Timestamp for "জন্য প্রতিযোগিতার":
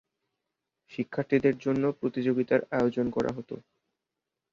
1.57-2.61